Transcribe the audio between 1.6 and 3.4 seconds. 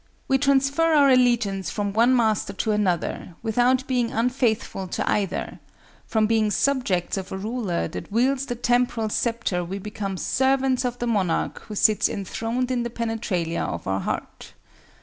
from one master to another,